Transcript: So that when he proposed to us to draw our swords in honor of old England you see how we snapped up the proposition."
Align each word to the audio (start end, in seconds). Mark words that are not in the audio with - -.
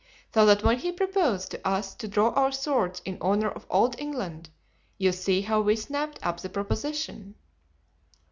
So 0.33 0.47
that 0.47 0.63
when 0.63 0.79
he 0.79 0.91
proposed 0.91 1.51
to 1.51 1.67
us 1.67 1.93
to 1.93 2.07
draw 2.07 2.29
our 2.29 2.51
swords 2.51 3.03
in 3.05 3.19
honor 3.21 3.49
of 3.51 3.67
old 3.69 3.99
England 3.99 4.49
you 4.97 5.11
see 5.11 5.41
how 5.41 5.61
we 5.61 5.75
snapped 5.75 6.17
up 6.25 6.39
the 6.39 6.49
proposition." 6.49 7.35